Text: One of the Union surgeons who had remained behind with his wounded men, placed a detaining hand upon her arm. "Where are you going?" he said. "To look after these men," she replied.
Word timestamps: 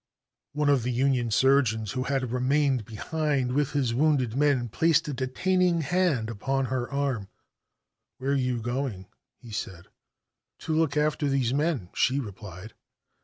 One 0.53 0.67
of 0.69 0.81
the 0.81 0.91
Union 0.91 1.29
surgeons 1.29 1.91
who 1.91 2.05
had 2.05 2.31
remained 2.31 2.85
behind 2.85 3.51
with 3.53 3.73
his 3.73 3.93
wounded 3.93 4.35
men, 4.35 4.67
placed 4.67 5.07
a 5.07 5.13
detaining 5.13 5.81
hand 5.81 6.27
upon 6.31 6.65
her 6.65 6.89
arm. 6.89 7.27
"Where 8.17 8.31
are 8.31 8.35
you 8.35 8.63
going?" 8.63 9.05
he 9.37 9.51
said. 9.51 9.89
"To 10.61 10.73
look 10.75 10.97
after 10.97 11.29
these 11.29 11.53
men," 11.53 11.89
she 11.93 12.19
replied. 12.19 12.73